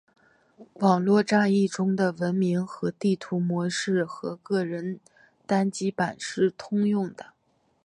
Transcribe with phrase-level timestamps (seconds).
[0.79, 4.99] 网络战役中的文明和地图模式和个人
[5.45, 7.33] 单机版是通用的。